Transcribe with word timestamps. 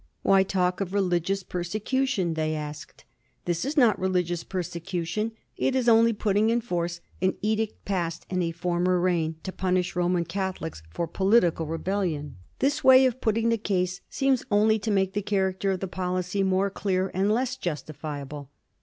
Why 0.23 0.41
talk 0.41 0.81
of 0.81 0.95
religious 0.95 1.43
persecution? 1.43 2.33
they 2.33 2.55
asked. 2.55 3.05
This 3.45 3.63
is 3.63 3.77
not 3.77 3.99
religious 3.99 4.43
persecution; 4.43 5.33
it 5.57 5.75
is 5.75 5.87
only 5.87 6.11
putting 6.11 6.49
in 6.49 6.59
force 6.61 7.01
an 7.21 7.35
edict 7.43 7.85
passed 7.85 8.25
in 8.27 8.41
a 8.41 8.49
former 8.51 8.99
reign 8.99 9.35
to 9.43 9.51
punish 9.51 9.95
Roman 9.95 10.25
Catholics 10.25 10.81
for 10.89 11.05
political 11.07 11.67
rebellion. 11.67 12.37
This 12.57 12.83
way 12.83 13.05
of 13.05 13.21
putting 13.21 13.49
the 13.49 13.59
case 13.59 14.01
seems 14.09 14.43
only 14.49 14.79
to 14.79 14.89
make 14.89 15.13
the 15.13 15.21
character 15.21 15.69
of 15.69 15.81
the 15.81 15.87
policy 15.87 16.41
more 16.41 16.71
dear 16.71 17.11
and 17.13 17.31
less 17.31 17.55
justifiable. 17.55 18.49